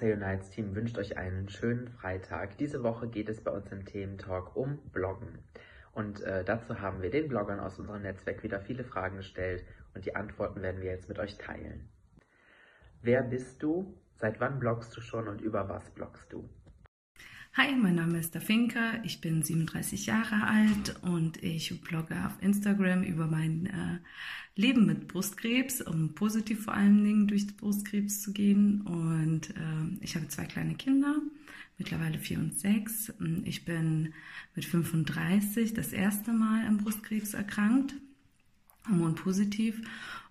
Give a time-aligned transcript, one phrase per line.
[0.00, 2.56] Cancer Unites Team wünscht euch einen schönen Freitag.
[2.56, 5.40] Diese Woche geht es bei uns im Thementalk um Bloggen.
[5.92, 9.62] Und äh, dazu haben wir den Bloggern aus unserem Netzwerk wieder viele Fragen gestellt
[9.94, 11.90] und die Antworten werden wir jetzt mit euch teilen.
[13.02, 13.94] Wer bist du?
[14.14, 16.48] Seit wann bloggst du schon und über was bloggst du?
[17.54, 23.02] Hi, mein Name ist Dafinka, ich bin 37 Jahre alt und ich blogge auf Instagram
[23.02, 23.98] über mein äh,
[24.54, 28.82] Leben mit Brustkrebs, um positiv vor allen Dingen durch Brustkrebs zu gehen.
[28.82, 31.16] Und äh, ich habe zwei kleine Kinder,
[31.76, 33.12] mittlerweile vier und sechs.
[33.42, 34.14] Ich bin
[34.54, 37.96] mit 35 das erste Mal am Brustkrebs erkrankt,
[38.88, 39.82] hormonpositiv.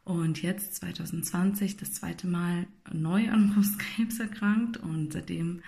[0.06, 5.62] Und jetzt 2020 das zweite Mal neu an Brustkrebs erkrankt und seitdem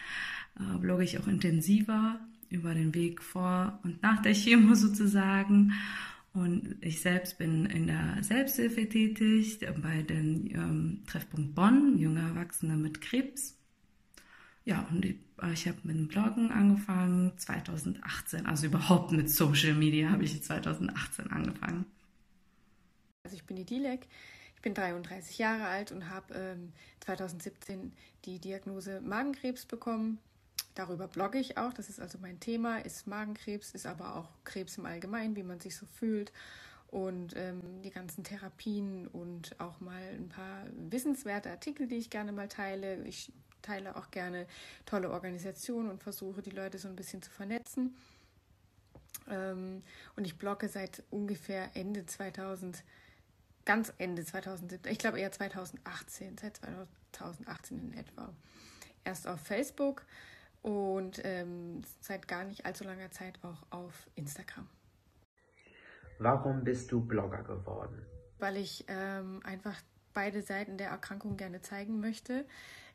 [0.60, 5.74] äh, blogge ich auch intensiver über den Weg vor und nach der Chemo sozusagen.
[6.34, 12.78] Und ich selbst bin in der Selbsthilfe tätig bei den ähm, Treffpunkt Bonn, junge Erwachsene
[12.78, 13.58] mit Krebs.
[14.64, 19.74] Ja, und ich, äh, ich habe mit dem Bloggen angefangen 2018, also überhaupt mit Social
[19.74, 21.86] Media habe ich 2018 angefangen.
[23.24, 24.08] Also ich bin die Dilek,
[24.56, 27.92] ich bin 33 Jahre alt und habe ähm, 2017
[28.26, 30.20] die Diagnose Magenkrebs bekommen.
[30.76, 31.74] Darüber blogge ich auch.
[31.74, 35.60] Das ist also mein Thema, ist Magenkrebs, ist aber auch Krebs im Allgemeinen, wie man
[35.60, 36.32] sich so fühlt.
[36.88, 42.32] Und ähm, die ganzen Therapien und auch mal ein paar wissenswerte Artikel, die ich gerne
[42.32, 43.04] mal teile.
[43.06, 44.48] Ich teile auch gerne
[44.86, 47.96] tolle Organisationen und versuche die Leute so ein bisschen zu vernetzen.
[49.30, 49.84] Ähm,
[50.16, 52.84] und ich blogge seit ungefähr Ende 2000,
[53.66, 58.34] ganz Ende 2017, ich glaube eher 2018, seit 2018 in etwa.
[59.04, 60.06] Erst auf Facebook
[60.62, 64.68] und ähm, seit gar nicht allzu langer Zeit auch auf Instagram.
[66.20, 68.06] Warum bist du Blogger geworden?
[68.38, 69.80] Weil ich ähm, einfach
[70.14, 72.46] beide Seiten der Erkrankung gerne zeigen möchte.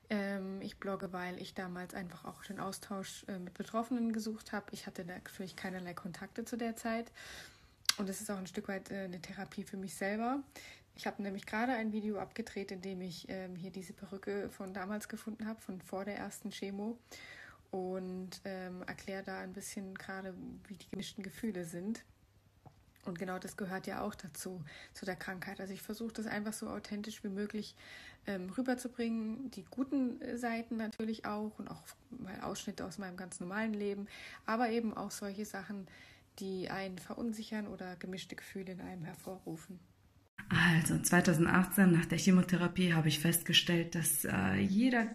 [0.09, 4.67] Ähm, ich blogge, weil ich damals einfach auch den Austausch äh, mit Betroffenen gesucht habe.
[4.71, 7.11] Ich hatte natürlich keinerlei Kontakte zu der Zeit.
[7.99, 10.41] Und es ist auch ein Stück weit äh, eine Therapie für mich selber.
[10.95, 14.73] Ich habe nämlich gerade ein Video abgedreht, in dem ich ähm, hier diese Perücke von
[14.73, 16.99] damals gefunden habe, von vor der ersten Chemo
[17.77, 20.35] und ähm, erkläre da ein bisschen gerade,
[20.67, 22.05] wie die gemischten Gefühle sind.
[23.05, 25.61] Und genau das gehört ja auch dazu, zu der Krankheit.
[25.61, 27.77] Also ich versuche das einfach so authentisch wie möglich
[28.27, 29.51] ähm, rüberzubringen.
[29.53, 34.07] Die guten Seiten natürlich auch und auch mal Ausschnitte aus meinem ganz normalen Leben,
[34.47, 35.87] aber eben auch solche Sachen,
[36.41, 39.79] die einen verunsichern oder gemischte Gefühle in einem hervorrufen.
[40.49, 45.07] Also 2018 nach der Chemotherapie habe ich festgestellt, dass äh, jeder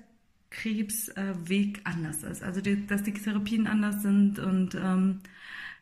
[0.52, 2.44] Krebsweg äh, anders ist.
[2.44, 5.22] Also die, dass die Therapien anders sind und ähm,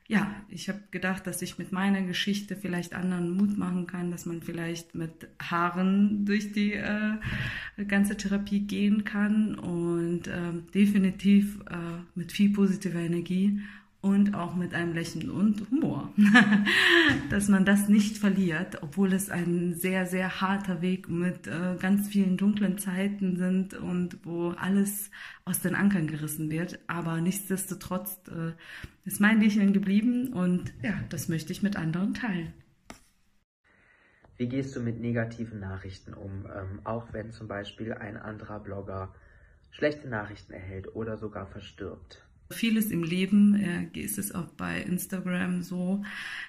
[0.07, 4.25] ja, ich habe gedacht, dass ich mit meiner Geschichte vielleicht anderen Mut machen kann, dass
[4.25, 7.17] man vielleicht mit Haaren durch die äh,
[7.87, 13.61] ganze Therapie gehen kann und äh, definitiv äh, mit viel positiver Energie
[14.01, 16.13] und auch mit einem Lächeln und Humor,
[17.29, 22.07] dass man das nicht verliert, obwohl es ein sehr, sehr harter Weg mit äh, ganz
[22.07, 25.11] vielen dunklen Zeiten sind und wo alles
[25.43, 26.79] aus den Ankern gerissen wird.
[26.87, 28.53] Aber nichtsdestotrotz äh,
[29.05, 32.53] ist mein Lächeln geblieben und ja, das möchte ich mit anderen teilen.
[34.37, 39.13] Wie gehst du mit negativen Nachrichten um, ähm, auch wenn zum Beispiel ein anderer Blogger
[39.71, 42.28] schlechte Nachrichten erhält oder sogar verstirbt?
[42.51, 46.03] Vieles im Leben äh, ist es auch bei Instagram so,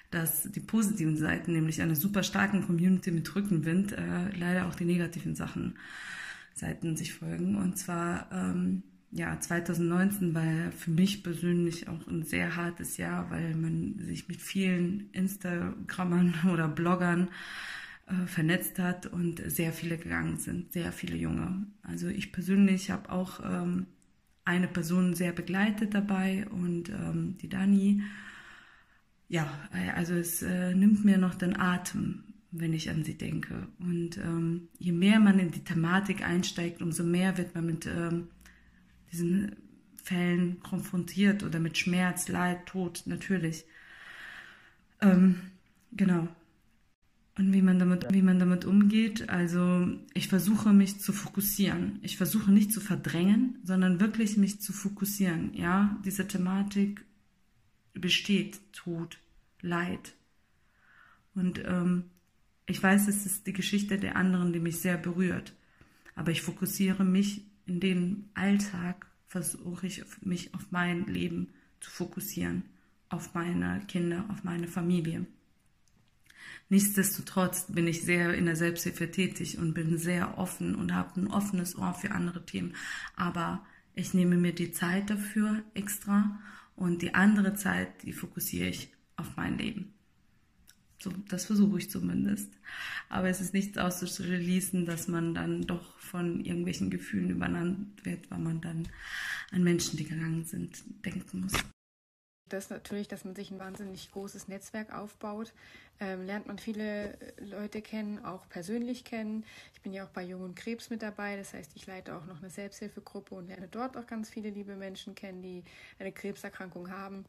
[0.09, 4.85] dass die positiven Seiten, nämlich einer super starken Community mit Rückenwind, äh, leider auch die
[4.85, 5.75] negativen Sachen
[6.55, 7.55] Seiten sich folgen.
[7.55, 13.55] Und zwar ähm, ja 2019 war für mich persönlich auch ein sehr hartes Jahr, weil
[13.55, 17.29] man sich mit vielen Instagrammern oder Bloggern
[18.07, 21.67] äh, vernetzt hat und sehr viele gegangen sind, sehr viele Junge.
[21.83, 23.85] Also ich persönlich habe auch ähm,
[24.45, 28.03] eine Person sehr begleitet dabei und ähm, die Dani.
[29.27, 29.47] Ja,
[29.95, 33.67] also es äh, nimmt mir noch den Atem, wenn ich an sie denke.
[33.79, 38.27] Und ähm, je mehr man in die Thematik einsteigt, umso mehr wird man mit ähm,
[39.11, 39.55] diesen
[40.03, 43.65] Fällen konfrontiert oder mit Schmerz, Leid, Tod natürlich.
[45.01, 45.39] Ähm,
[45.91, 46.27] genau.
[47.41, 49.27] Und wie man damit, wie man damit umgeht.
[49.27, 51.97] Also ich versuche mich zu fokussieren.
[52.03, 55.51] Ich versuche nicht zu verdrängen, sondern wirklich mich zu fokussieren.
[55.55, 57.03] Ja, diese Thematik
[57.95, 59.17] besteht, Tod,
[59.59, 60.13] Leid.
[61.33, 62.03] Und ähm,
[62.67, 65.55] ich weiß, es ist die Geschichte der anderen, die mich sehr berührt.
[66.13, 71.47] Aber ich fokussiere mich in dem Alltag, versuche ich mich auf mein Leben
[71.79, 72.65] zu fokussieren,
[73.09, 75.25] auf meine Kinder, auf meine Familie.
[76.71, 81.27] Nichtsdestotrotz bin ich sehr in der Selbsthilfe tätig und bin sehr offen und habe ein
[81.27, 82.77] offenes Ohr für andere Themen.
[83.17, 83.61] Aber
[83.93, 86.39] ich nehme mir die Zeit dafür extra
[86.77, 89.93] und die andere Zeit, die fokussiere ich auf mein Leben.
[90.99, 92.53] So, das versuche ich zumindest.
[93.09, 98.39] Aber es ist nichts auszuschließen, dass man dann doch von irgendwelchen Gefühlen überrannt wird, weil
[98.39, 98.87] man dann
[99.51, 101.51] an Menschen, die gegangen sind, denken muss
[102.53, 105.53] das natürlich, dass man sich ein wahnsinnig großes Netzwerk aufbaut.
[105.99, 109.45] Ähm, lernt man viele äh, Leute kennen, auch persönlich kennen.
[109.73, 111.37] Ich bin ja auch bei Jung und Krebs mit dabei.
[111.37, 114.75] Das heißt, ich leite auch noch eine Selbsthilfegruppe und lerne dort auch ganz viele liebe
[114.75, 115.63] Menschen kennen, die
[115.99, 117.25] eine Krebserkrankung haben.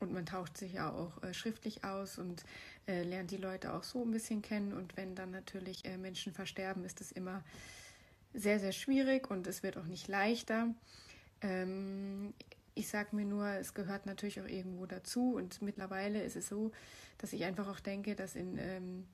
[0.00, 2.44] Und man tauscht sich ja auch äh, schriftlich aus und
[2.86, 4.72] äh, lernt die Leute auch so ein bisschen kennen.
[4.72, 7.44] Und wenn dann natürlich äh, Menschen versterben, ist es immer
[8.32, 10.68] sehr, sehr schwierig und es wird auch nicht leichter.
[11.40, 12.32] Ähm,
[12.74, 15.34] ich sage mir nur, es gehört natürlich auch irgendwo dazu.
[15.34, 16.72] Und mittlerweile ist es so,
[17.18, 19.06] dass ich einfach auch denke, dass in ähm,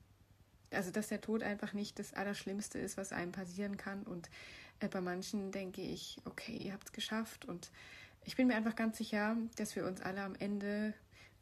[0.73, 4.03] also dass der Tod einfach nicht das Allerschlimmste ist, was einem passieren kann.
[4.05, 4.31] Und
[4.81, 7.45] äh, bei manchen denke ich, okay, ihr habt es geschafft.
[7.45, 7.71] Und
[8.25, 10.95] ich bin mir einfach ganz sicher, dass wir uns alle am Ende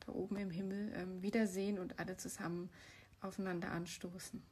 [0.06, 2.70] da oben im Himmel ähm, wiedersehen und alle zusammen
[3.20, 4.42] aufeinander anstoßen.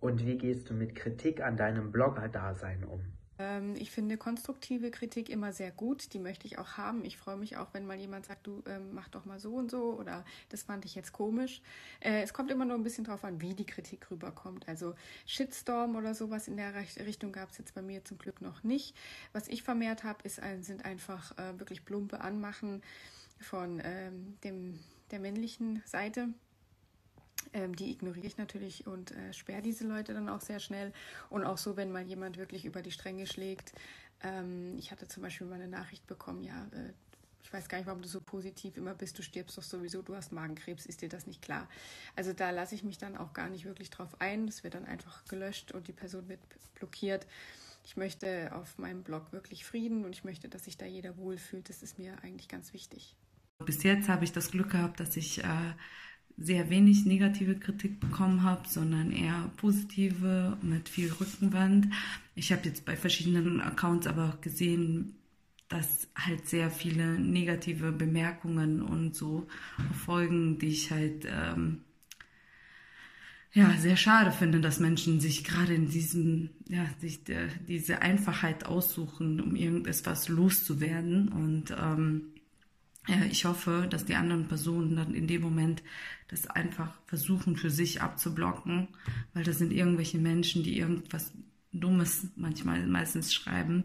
[0.00, 3.17] Und wie gehst du mit Kritik an deinem Blogger-Dasein um?
[3.38, 6.12] Ähm, ich finde konstruktive Kritik immer sehr gut.
[6.12, 7.04] Die möchte ich auch haben.
[7.04, 9.70] Ich freue mich auch, wenn mal jemand sagt, du ähm, mach doch mal so und
[9.70, 11.60] so oder das fand ich jetzt komisch.
[12.00, 14.68] Äh, es kommt immer nur ein bisschen drauf an, wie die Kritik rüberkommt.
[14.68, 14.94] Also
[15.26, 18.96] Shitstorm oder sowas in der Richtung gab es jetzt bei mir zum Glück noch nicht.
[19.32, 22.82] Was ich vermehrt habe, ein, sind einfach äh, wirklich plumpe Anmachen
[23.40, 24.78] von ähm, dem,
[25.10, 26.28] der männlichen Seite
[27.52, 30.92] ähm, die ignoriere ich natürlich und äh, sperre diese Leute dann auch sehr schnell.
[31.30, 33.72] Und auch so, wenn mal jemand wirklich über die Stränge schlägt.
[34.22, 36.92] Ähm, ich hatte zum Beispiel mal eine Nachricht bekommen, ja, äh,
[37.48, 40.14] ich weiß gar nicht, warum du so positiv immer bist, du stirbst doch sowieso, du
[40.14, 41.66] hast Magenkrebs, ist dir das nicht klar?
[42.14, 44.48] Also da lasse ich mich dann auch gar nicht wirklich drauf ein.
[44.48, 46.40] Es wird dann einfach gelöscht und die Person wird
[46.74, 47.26] blockiert.
[47.86, 51.70] Ich möchte auf meinem Blog wirklich Frieden und ich möchte, dass sich da jeder wohlfühlt.
[51.70, 53.16] Das ist mir eigentlich ganz wichtig.
[53.64, 55.72] Bis jetzt habe ich das Glück gehabt, dass ich äh,
[56.40, 61.88] sehr wenig negative Kritik bekommen habe, sondern eher positive mit viel Rückenwand.
[62.34, 65.16] Ich habe jetzt bei verschiedenen Accounts aber auch gesehen,
[65.68, 69.46] dass halt sehr viele negative Bemerkungen und so
[70.04, 71.82] folgen, die ich halt ähm,
[73.52, 78.64] ja sehr schade finde, dass Menschen sich gerade in diesem ja sich der, diese Einfachheit
[78.64, 82.32] aussuchen, um irgendetwas loszuwerden und ähm,
[83.30, 85.82] ich hoffe, dass die anderen Personen dann in dem Moment
[86.28, 88.88] das einfach versuchen für sich abzublocken,
[89.34, 91.32] weil das sind irgendwelche Menschen, die irgendwas
[91.72, 93.84] Dummes manchmal meistens schreiben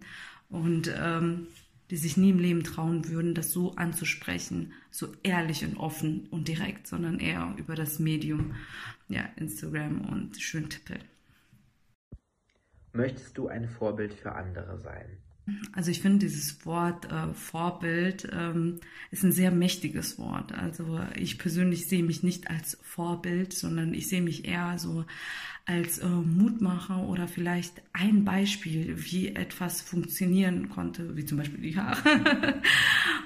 [0.49, 1.47] und ähm,
[1.89, 6.47] die sich nie im Leben trauen würden, das so anzusprechen, so ehrlich und offen und
[6.47, 8.55] direkt, sondern eher über das Medium,
[9.09, 10.99] ja, Instagram und schön Tippel.
[12.93, 15.17] Möchtest du ein Vorbild für andere sein?
[15.73, 18.79] Also ich finde dieses Wort äh, Vorbild ähm,
[19.11, 20.53] ist ein sehr mächtiges Wort.
[20.53, 25.05] Also ich persönlich sehe mich nicht als Vorbild, sondern ich sehe mich eher so
[25.65, 31.77] als äh, Mutmacher oder vielleicht ein Beispiel, wie etwas funktionieren konnte, wie zum Beispiel die
[31.77, 31.97] Haare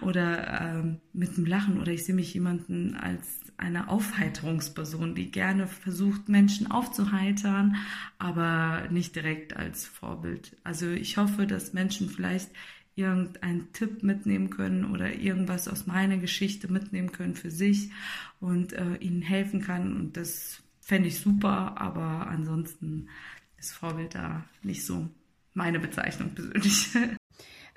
[0.02, 5.68] oder äh, mit dem Lachen oder ich sehe mich jemanden als eine Aufheiterungsperson, die gerne
[5.68, 7.78] versucht, Menschen aufzuheitern,
[8.20, 10.56] aber nicht direkt als Vorbild.
[10.64, 12.52] Also ich hoffe, dass Menschen vielleicht
[12.96, 17.92] irgendeinen Tipp mitnehmen können oder irgendwas aus meiner Geschichte mitnehmen können für sich
[18.40, 19.96] und äh, ihnen helfen kann.
[19.96, 23.08] Und das fände ich super, aber ansonsten
[23.58, 25.10] ist Vorbild da nicht so
[25.54, 26.90] meine Bezeichnung persönlich.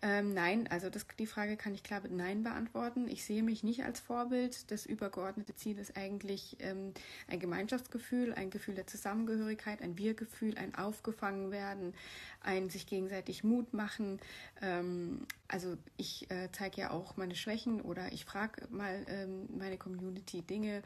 [0.03, 3.07] Ähm, nein, also das, die Frage kann ich klar mit Nein beantworten.
[3.09, 4.71] Ich sehe mich nicht als Vorbild.
[4.71, 6.95] Das übergeordnete Ziel ist eigentlich ähm,
[7.29, 11.95] ein Gemeinschaftsgefühl, ein Gefühl der Zusammengehörigkeit, ein Wir-Gefühl, ein Aufgefangenwerden,
[12.41, 14.21] ein sich gegenseitig Mut machen.
[14.63, 19.77] Ähm, also ich äh, zeige ja auch meine Schwächen oder ich frage mal ähm, meine
[19.77, 20.83] Community Dinge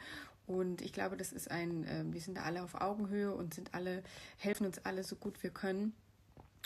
[0.47, 3.73] und ich glaube, das ist ein, äh, wir sind da alle auf Augenhöhe und sind
[3.73, 4.03] alle,
[4.37, 5.95] helfen uns alle so gut wir können.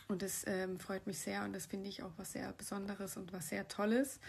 [0.08, 3.32] Und das ähm, freut mich sehr und das finde ich auch was sehr Besonderes und
[3.32, 4.20] was sehr Tolles.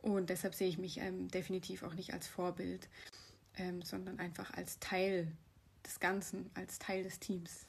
[0.00, 2.88] Und deshalb sehe ich mich ähm, definitiv auch nicht als Vorbild,
[3.56, 5.30] ähm, sondern einfach als Teil
[5.84, 7.66] des Ganzen, als Teil des Teams.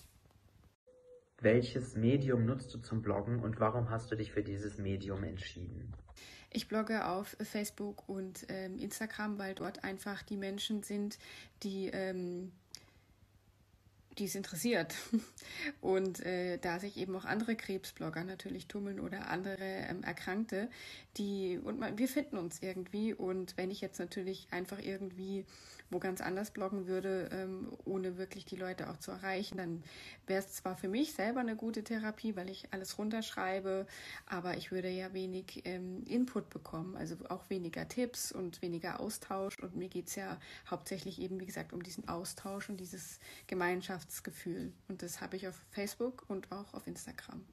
[1.42, 5.94] Welches Medium nutzt du zum Bloggen und warum hast du dich für dieses Medium entschieden?
[6.52, 11.20] Ich blogge auf Facebook und ähm, Instagram, weil dort einfach die Menschen sind,
[11.64, 12.52] die ähm,
[14.20, 14.96] die es interessiert.
[15.82, 20.70] Und äh, da sich eben auch andere Krebsblogger natürlich tummeln oder andere ähm, Erkrankte,
[21.20, 23.14] die und wir finden uns irgendwie.
[23.14, 25.46] Und wenn ich jetzt natürlich einfach irgendwie
[25.90, 29.84] wo ganz anders bloggen würde, ähm, ohne wirklich die Leute auch zu erreichen, dann
[30.28, 33.88] wäre es zwar für mich selber eine gute Therapie, weil ich alles runterschreibe,
[34.28, 39.58] aber ich würde ja wenig ähm, Input bekommen, also auch weniger Tipps und weniger Austausch.
[39.60, 44.72] Und mir geht es ja hauptsächlich eben, wie gesagt, um diesen Austausch und dieses Gemeinschaftsgefühl.
[44.88, 47.44] Und das habe ich auf Facebook und auch auf Instagram.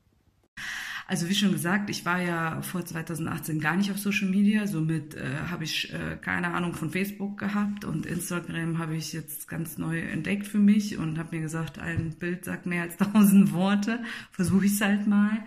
[1.09, 5.15] Also wie schon gesagt, ich war ja vor 2018 gar nicht auf Social Media, somit
[5.15, 9.79] äh, habe ich äh, keine Ahnung von Facebook gehabt und Instagram habe ich jetzt ganz
[9.79, 14.03] neu entdeckt für mich und habe mir gesagt, ein Bild sagt mehr als tausend Worte,
[14.33, 15.45] versuche ich es halt mal.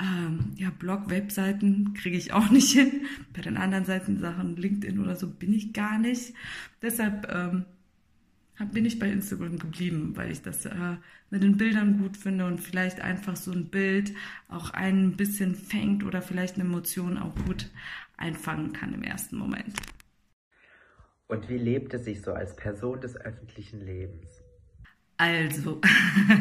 [0.00, 3.02] Ähm, ja, Blog, Webseiten kriege ich auch nicht hin.
[3.34, 6.32] Bei den anderen Seiten, Sachen, LinkedIn oder so bin ich gar nicht.
[6.80, 7.66] Deshalb ähm,
[8.64, 10.96] bin ich bei Instagram geblieben, weil ich das äh,
[11.30, 14.12] mit den Bildern gut finde und vielleicht einfach so ein Bild
[14.48, 17.70] auch ein bisschen fängt oder vielleicht eine Emotion auch gut
[18.16, 19.74] einfangen kann im ersten Moment.
[21.26, 24.42] Und wie lebt es sich so als Person des öffentlichen Lebens?
[25.16, 25.80] Also,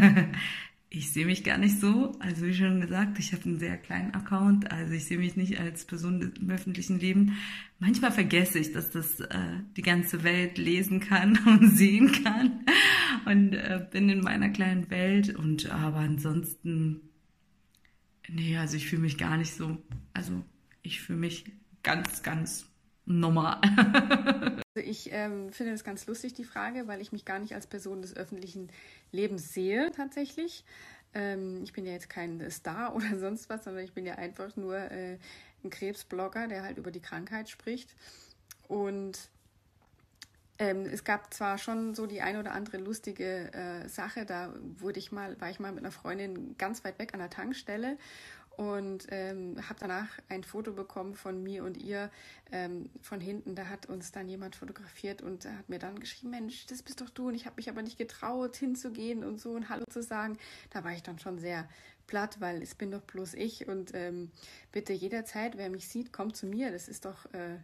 [0.94, 2.12] ich sehe mich gar nicht so.
[2.20, 4.70] Also wie schon gesagt, ich habe einen sehr kleinen Account.
[4.72, 7.38] Also ich sehe mich nicht als Person im öffentlichen Leben.
[7.80, 12.66] Manchmal vergesse ich, dass das äh, die ganze Welt lesen kann und sehen kann.
[13.24, 15.34] Und äh, bin in meiner kleinen Welt.
[15.34, 17.00] Und aber ansonsten,
[18.28, 19.78] nee, also ich fühle mich gar nicht so.
[20.14, 20.44] Also
[20.82, 21.46] ich fühle mich
[21.84, 22.70] ganz, ganz
[23.20, 23.60] normal.
[24.74, 27.68] Also ich ähm, finde das ganz lustig, die Frage, weil ich mich gar nicht als
[27.68, 28.70] Person des öffentlichen
[29.12, 30.64] Lebens sehe tatsächlich.
[31.14, 34.56] Ähm, ich bin ja jetzt kein Star oder sonst was, sondern ich bin ja einfach
[34.56, 35.18] nur äh,
[35.64, 37.94] ein Krebsblogger, der halt über die Krankheit spricht.
[38.70, 39.30] Und
[40.58, 45.00] ähm, es gab zwar schon so die ein oder andere lustige äh, Sache, da wurde
[45.00, 47.98] ich mal, war ich mal mit einer Freundin ganz weit weg an der Tankstelle
[48.62, 52.12] und ähm, habe danach ein Foto bekommen von mir und ihr
[52.52, 53.56] ähm, von hinten.
[53.56, 57.10] Da hat uns dann jemand fotografiert und hat mir dann geschrieben, Mensch, das bist doch
[57.10, 57.30] du.
[57.30, 60.38] Und ich habe mich aber nicht getraut, hinzugehen und so und Hallo zu sagen.
[60.70, 61.68] Da war ich dann schon sehr
[62.06, 63.68] platt, weil es bin doch bloß ich.
[63.68, 64.30] Und ähm,
[64.72, 66.72] bitte jederzeit, wer mich sieht, kommt zu mir.
[66.72, 67.58] Das ist doch, äh,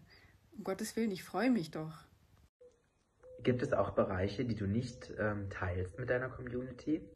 [0.57, 1.93] um Gottes Willen, ich freue mich doch.
[3.43, 7.07] Gibt es auch Bereiche, die du nicht ähm, teilst mit deiner Community?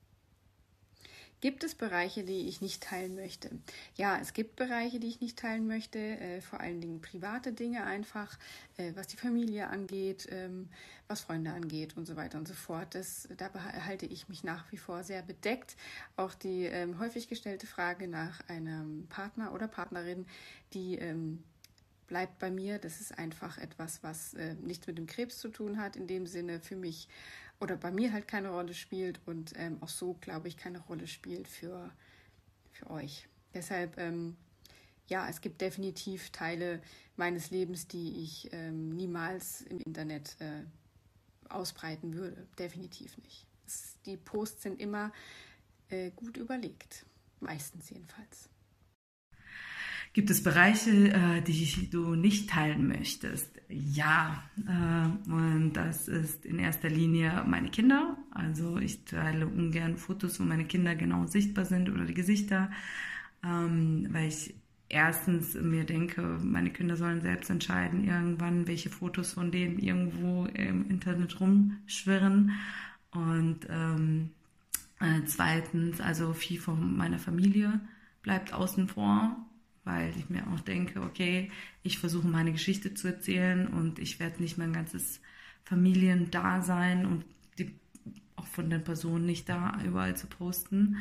[1.41, 3.49] Gibt es Bereiche, die ich nicht teilen möchte?
[3.95, 7.83] Ja, es gibt Bereiche, die ich nicht teilen möchte, äh, vor allen Dingen private Dinge
[7.83, 8.37] einfach,
[8.77, 10.69] äh, was die Familie angeht, ähm,
[11.07, 12.93] was Freunde angeht und so weiter und so fort.
[12.93, 15.75] Das, da halte ich mich nach wie vor sehr bedeckt.
[16.15, 20.27] Auch die ähm, häufig gestellte Frage nach einem Partner oder Partnerin,
[20.73, 21.43] die ähm,
[22.05, 22.77] bleibt bei mir.
[22.77, 26.27] Das ist einfach etwas, was äh, nichts mit dem Krebs zu tun hat, in dem
[26.27, 27.07] Sinne für mich
[27.61, 31.07] oder bei mir halt keine Rolle spielt und ähm, auch so, glaube ich, keine Rolle
[31.07, 31.91] spielt für,
[32.71, 33.27] für euch.
[33.53, 34.35] Deshalb, ähm,
[35.07, 36.81] ja, es gibt definitiv Teile
[37.17, 40.63] meines Lebens, die ich ähm, niemals im Internet äh,
[41.49, 42.47] ausbreiten würde.
[42.57, 43.45] Definitiv nicht.
[43.67, 45.13] Es, die Posts sind immer
[45.89, 47.05] äh, gut überlegt.
[47.41, 48.50] Meistens jedenfalls.
[50.13, 53.49] Gibt es Bereiche, äh, die du nicht teilen möchtest?
[53.69, 58.17] Ja, äh, und das ist in erster Linie meine Kinder.
[58.31, 62.69] Also ich teile ungern Fotos, wo meine Kinder genau sichtbar sind oder die Gesichter,
[63.41, 64.53] ähm, weil ich
[64.89, 70.89] erstens mir denke, meine Kinder sollen selbst entscheiden irgendwann, welche Fotos von denen irgendwo im
[70.89, 72.51] Internet rumschwirren.
[73.11, 74.31] Und ähm,
[74.99, 77.79] äh, zweitens, also viel von meiner Familie
[78.21, 79.37] bleibt außen vor
[79.83, 81.51] weil ich mir auch denke, okay,
[81.83, 85.21] ich versuche meine Geschichte zu erzählen und ich werde nicht mein ganzes
[85.63, 87.25] Familiendasein und
[87.57, 87.73] die,
[88.35, 90.97] auch von den Personen nicht da überall zu posten.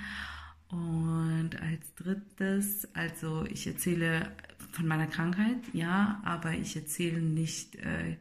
[0.69, 4.31] Und als drittes, also ich erzähle
[4.71, 8.17] von meiner Krankheit, ja, aber ich erzähle nicht äh,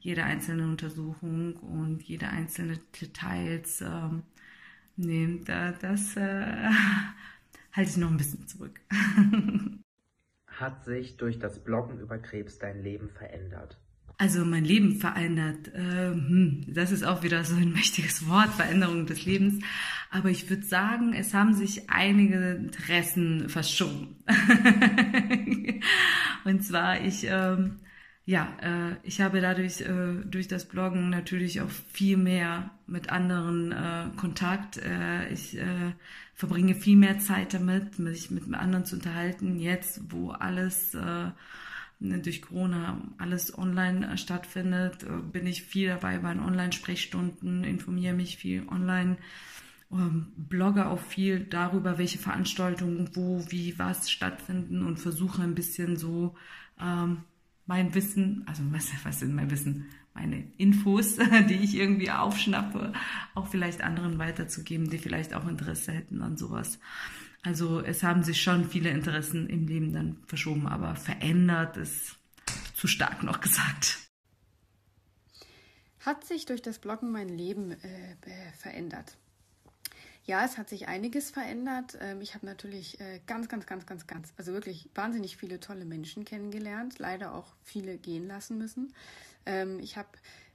[0.00, 3.80] jede einzelne Untersuchung und jede einzelne Details.
[3.80, 4.22] Ähm,
[4.96, 6.70] nee, da, das äh,
[7.72, 8.78] halte ich noch ein bisschen zurück.
[10.60, 13.78] hat sich durch das Bloggen über Krebs dein Leben verändert?
[14.18, 15.70] Also mein Leben verändert.
[15.74, 19.62] Ähm, das ist auch wieder so ein mächtiges Wort, Veränderung des Lebens.
[20.10, 24.16] Aber ich würde sagen, es haben sich einige Interessen verschoben.
[26.44, 27.76] Und zwar, ich, ähm,
[28.26, 33.70] ja, äh, ich habe dadurch, äh, durch das Bloggen natürlich auch viel mehr mit anderen
[33.70, 34.78] äh, Kontakt.
[34.78, 35.92] Äh, ich äh,
[36.34, 39.60] verbringe viel mehr Zeit damit, mich mit anderen zu unterhalten.
[39.60, 41.30] Jetzt, wo alles äh,
[42.00, 48.14] ne, durch Corona alles online äh, stattfindet, äh, bin ich viel dabei bei Online-Sprechstunden, informiere
[48.14, 49.18] mich viel online.
[49.92, 55.96] ähm, blogge auch viel darüber, welche Veranstaltungen, wo, wie, was stattfinden und versuche ein bisschen
[55.96, 56.34] so
[56.80, 57.22] ähm,
[57.66, 61.16] mein Wissen, also was, was ist mein Wissen, meine Infos,
[61.48, 62.92] die ich irgendwie aufschnappe,
[63.34, 66.78] auch vielleicht anderen weiterzugeben, die vielleicht auch Interesse hätten an sowas.
[67.42, 72.16] Also es haben sich schon viele Interessen im Leben dann verschoben, aber verändert ist
[72.74, 73.98] zu stark noch gesagt.
[76.00, 78.16] Hat sich durch das Bloggen mein Leben äh,
[78.58, 79.16] verändert?
[80.26, 81.96] Ja, es hat sich einiges verändert.
[82.00, 85.84] Ähm, ich habe natürlich äh, ganz, ganz, ganz, ganz, ganz, also wirklich wahnsinnig viele tolle
[85.84, 88.92] Menschen kennengelernt, leider auch viele gehen lassen müssen.
[89.46, 90.08] Ähm, ich habe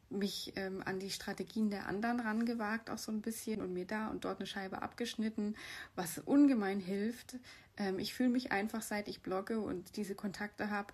[0.09, 4.09] mich ähm, an die Strategien der anderen rangewagt, auch so ein bisschen und mir da
[4.09, 5.55] und dort eine Scheibe abgeschnitten,
[5.95, 7.37] was ungemein hilft.
[7.77, 10.93] Ähm, ich fühle mich einfach, seit ich blogge und diese Kontakte habe,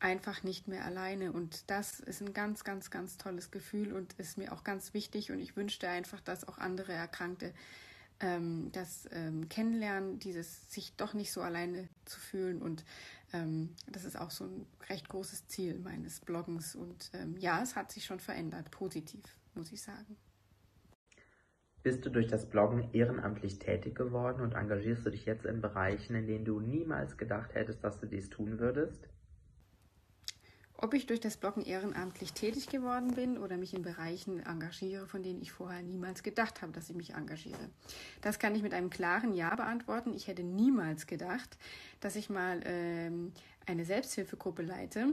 [0.00, 1.30] einfach nicht mehr alleine.
[1.30, 5.30] Und das ist ein ganz, ganz, ganz tolles Gefühl und ist mir auch ganz wichtig.
[5.30, 7.52] Und ich wünschte einfach, dass auch andere Erkrankte
[8.20, 12.84] ähm, das ähm, Kennenlernen, dieses sich doch nicht so alleine zu fühlen und
[13.32, 17.76] ähm, das ist auch so ein recht großes Ziel meines Bloggens und ähm, ja, es
[17.76, 19.24] hat sich schon verändert, positiv,
[19.54, 20.16] muss ich sagen.
[21.82, 26.14] Bist du durch das Bloggen ehrenamtlich tätig geworden und engagierst du dich jetzt in Bereichen,
[26.14, 29.09] in denen du niemals gedacht hättest, dass du dies tun würdest?
[30.82, 35.22] Ob ich durch das Bloggen ehrenamtlich tätig geworden bin oder mich in Bereichen engagiere, von
[35.22, 37.68] denen ich vorher niemals gedacht habe, dass ich mich engagiere.
[38.22, 40.14] Das kann ich mit einem klaren Ja beantworten.
[40.14, 41.58] Ich hätte niemals gedacht,
[42.00, 43.32] dass ich mal ähm,
[43.66, 45.08] eine Selbsthilfegruppe leite,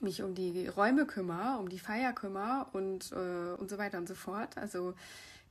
[0.00, 4.08] mich um die Räume kümmere, um die Feier kümmere und, äh, und so weiter und
[4.08, 4.58] so fort.
[4.58, 4.94] Also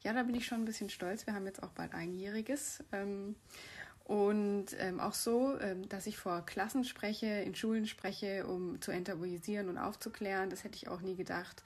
[0.03, 1.25] ja, da bin ich schon ein bisschen stolz.
[1.27, 2.84] Wir haben jetzt auch bald einjähriges.
[2.91, 3.36] Ähm,
[4.09, 8.89] und ähm, auch so, ähm, dass ich vor Klassen spreche, in Schulen spreche, um zu
[8.89, 11.61] enttabuisieren und aufzuklären, das hätte ich auch nie gedacht.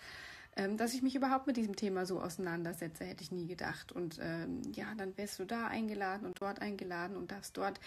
[0.57, 3.93] Ähm, dass ich mich überhaupt mit diesem Thema so auseinandersetze, hätte ich nie gedacht.
[3.93, 7.79] Und ähm, ja, dann wirst du da eingeladen und dort eingeladen und darfst dort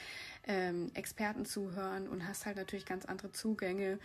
[0.47, 3.99] ähm, Experten zuhören und hast halt natürlich ganz andere Zugänge.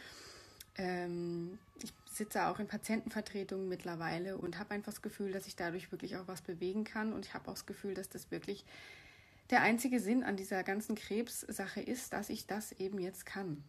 [0.78, 5.94] Ähm, ich sitze auch in Patientenvertretungen mittlerweile und habe einfach das Gefühl, dass ich dadurch
[5.94, 7.14] wirklich auch was bewegen kann.
[7.14, 8.66] Und ich habe auch das Gefühl, dass das wirklich
[9.52, 13.64] der einzige Sinn an dieser ganzen Krebssache ist, dass ich das eben jetzt kann.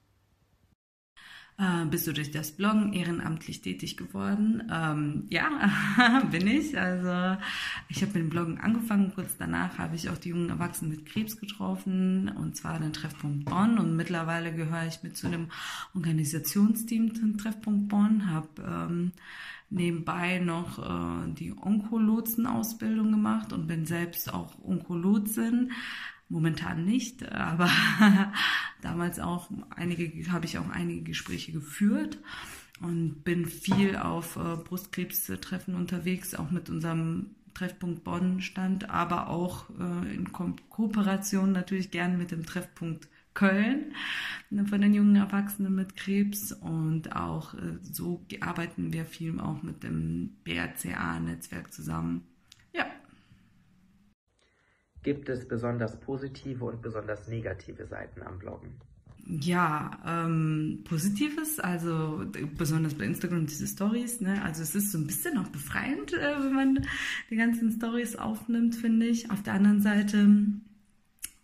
[1.58, 4.68] Äh, bist du durch das Bloggen ehrenamtlich tätig geworden?
[4.72, 6.78] Ähm, ja, bin ich.
[6.78, 7.40] Also
[7.88, 9.12] ich habe mit dem Bloggen angefangen.
[9.14, 13.44] Kurz danach habe ich auch die jungen Erwachsenen mit Krebs getroffen und zwar den Treffpunkt
[13.44, 13.78] Bonn.
[13.78, 15.50] Und mittlerweile gehöre ich mit zu einem
[15.94, 18.30] Organisationsteam zum Treffpunkt Bonn.
[18.30, 19.12] Habe ähm,
[19.72, 25.72] nebenbei noch äh, die Onkolotsen-Ausbildung gemacht und bin selbst auch Onkolotsin.
[26.28, 27.68] Momentan nicht, aber
[28.82, 32.18] damals auch einige, habe ich auch einige Gespräche geführt
[32.80, 39.68] und bin viel auf äh, Brustkrebstreffen unterwegs, auch mit unserem Treffpunkt Bonn stand, aber auch
[39.78, 43.94] äh, in Ko Kooperation natürlich gern mit dem Treffpunkt Köln
[44.50, 49.62] ne, von den jungen Erwachsenen mit Krebs und auch äh, so arbeiten wir viel auch
[49.62, 52.24] mit dem BRCA-Netzwerk zusammen.
[52.72, 52.86] Ja.
[55.02, 58.70] Gibt es besonders positive und besonders negative Seiten am Bloggen?
[59.24, 62.24] Ja, ähm, Positives, also
[62.58, 64.42] besonders bei Instagram diese Stories, ne?
[64.42, 66.86] Also es ist so ein bisschen auch befreiend, äh, wenn man
[67.30, 69.30] die ganzen Stories aufnimmt, finde ich.
[69.30, 70.26] Auf der anderen Seite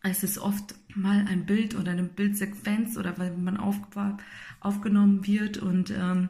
[0.02, 3.76] es ist oft mal ein Bild oder eine Bildsequenz oder weil man auf,
[4.60, 6.28] aufgenommen wird und ähm,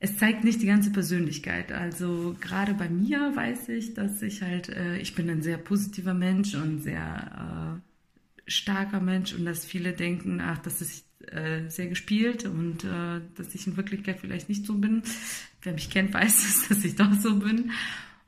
[0.00, 1.70] es zeigt nicht die ganze Persönlichkeit.
[1.70, 6.12] Also gerade bei mir weiß ich, dass ich halt, äh, ich bin ein sehr positiver
[6.12, 11.86] Mensch und sehr äh, starker Mensch und dass viele denken, ach, das ist äh, sehr
[11.86, 15.02] gespielt und äh, dass ich in Wirklichkeit vielleicht nicht so bin.
[15.62, 17.70] Wer mich kennt, weiß dass ich doch so bin.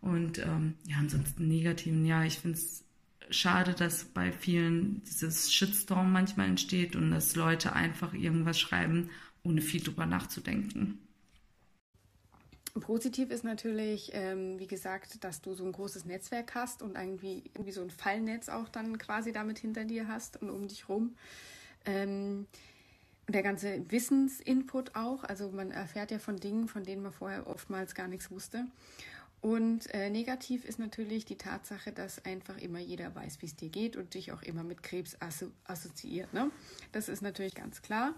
[0.01, 2.85] Und ähm, ja, ansonsten negativen, ja, ich finde es
[3.31, 9.11] schade, dass bei vielen dieses Shitstorm manchmal entsteht und dass Leute einfach irgendwas schreiben,
[9.43, 10.99] ohne viel drüber nachzudenken.
[12.81, 17.45] Positiv ist natürlich, ähm, wie gesagt, dass du so ein großes Netzwerk hast und irgendwie,
[17.55, 21.15] irgendwie so ein Fallnetz auch dann quasi damit hinter dir hast und um dich rum.
[21.85, 22.47] Ähm,
[23.29, 27.95] der ganze Wissensinput auch, also man erfährt ja von Dingen, von denen man vorher oftmals
[27.95, 28.67] gar nichts wusste.
[29.45, 33.69] Und äh, negativ ist natürlich die Tatsache, dass einfach immer jeder weiß, wie es dir
[33.69, 36.33] geht und dich auch immer mit Krebs asso assoziiert.
[36.33, 36.51] Ne?
[36.93, 38.15] Das ist natürlich ganz klar.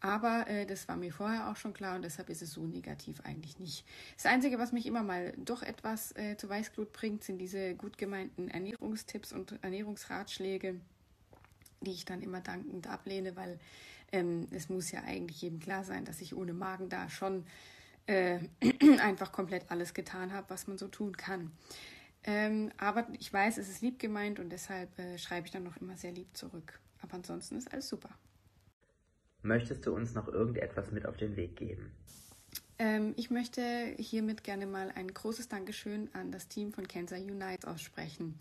[0.00, 3.22] Aber äh, das war mir vorher auch schon klar und deshalb ist es so negativ
[3.22, 3.86] eigentlich nicht.
[4.16, 7.96] Das Einzige, was mich immer mal doch etwas äh, zu Weißglut bringt, sind diese gut
[7.96, 10.78] gemeinten Ernährungstipps und Ernährungsratschläge,
[11.80, 13.58] die ich dann immer dankend ablehne, weil
[14.12, 17.46] ähm, es muss ja eigentlich jedem klar sein, dass ich ohne Magen da schon
[18.08, 18.40] äh,
[19.00, 21.52] einfach komplett alles getan habe, was man so tun kann.
[22.24, 25.76] Ähm, aber ich weiß, es ist lieb gemeint und deshalb äh, schreibe ich dann noch
[25.76, 26.80] immer sehr lieb zurück.
[27.00, 28.10] Aber ansonsten ist alles super.
[29.42, 31.92] Möchtest du uns noch irgendetwas mit auf den Weg geben?
[32.78, 33.62] Ähm, ich möchte
[33.98, 38.38] hiermit gerne mal ein großes Dankeschön an das Team von Cancer Unite aussprechen.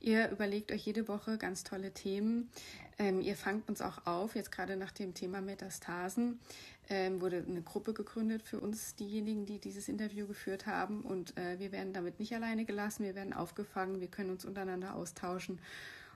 [0.00, 2.50] Ihr überlegt euch jede Woche ganz tolle Themen.
[2.98, 6.40] Ähm, ihr fangt uns auch auf, jetzt gerade nach dem Thema Metastasen.
[6.90, 11.00] Ähm, wurde eine Gruppe gegründet für uns, diejenigen, die dieses Interview geführt haben.
[11.00, 14.94] Und äh, wir werden damit nicht alleine gelassen, wir werden aufgefangen, wir können uns untereinander
[14.94, 15.60] austauschen.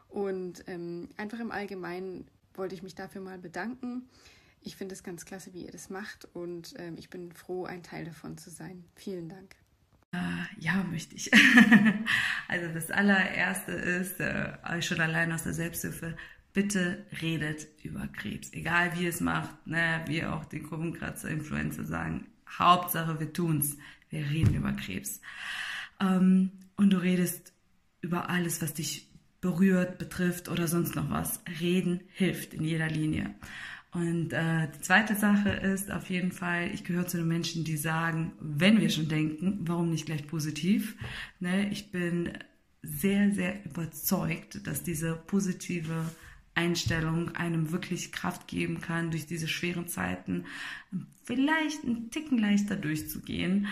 [0.09, 4.09] Und ähm, einfach im Allgemeinen wollte ich mich dafür mal bedanken.
[4.61, 7.83] Ich finde es ganz klasse, wie ihr das macht und ähm, ich bin froh, ein
[7.83, 8.85] Teil davon zu sein.
[8.97, 9.55] Vielen Dank.
[10.13, 10.19] Äh,
[10.59, 11.31] ja, möchte ich.
[12.49, 16.17] also das allererste ist, äh, schon allein aus der Selbsthilfe,
[16.59, 18.53] bitte redet über Krebs.
[18.53, 22.27] Egal wie ihr es macht, ne, wie auch die Kurvenkratzer Influencer sagen.
[22.59, 23.77] Hauptsache, wir tun's.
[24.11, 25.21] Wir reden über Krebs.
[26.01, 27.53] Ähm, und du redest
[28.01, 29.09] über alles, was dich
[29.41, 31.41] berührt, betrifft oder sonst noch was.
[31.61, 33.37] Reden hilft in jeder Linie.
[33.93, 37.77] Und äh, die zweite Sache ist auf jeden Fall, ich gehöre zu den Menschen, die
[37.77, 40.97] sagen, wenn wir schon denken, warum nicht gleich positiv?
[41.39, 41.71] Ne?
[41.71, 42.33] Ich bin
[42.83, 46.05] sehr, sehr überzeugt, dass diese positive
[46.59, 50.45] Einstellung einem wirklich Kraft geben kann, durch diese schweren Zeiten
[51.23, 53.69] vielleicht einen Ticken leichter durchzugehen.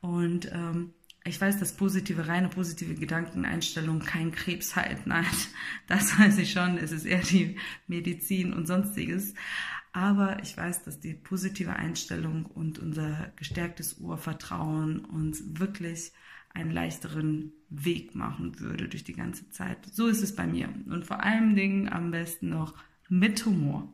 [0.00, 5.06] Und ähm, ich weiß, dass positive, reine positive Gedankeneinstellung kein Krebs heilt.
[5.06, 5.26] Nein,
[5.86, 6.78] das weiß ich schon.
[6.78, 9.34] Es ist eher die Medizin und sonstiges.
[9.92, 16.12] Aber ich weiß, dass die positive Einstellung und unser gestärktes Urvertrauen uns wirklich
[16.50, 19.78] einen leichteren Weg machen würde durch die ganze Zeit.
[19.92, 20.68] So ist es bei mir.
[20.86, 22.74] Und vor allen Dingen am besten noch
[23.08, 23.92] mit Humor.